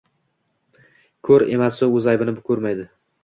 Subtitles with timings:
[1.29, 2.89] Ko’r emasu o’z aybini ko’rmaydi